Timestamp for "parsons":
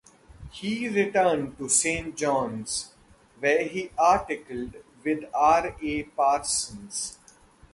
6.05-7.19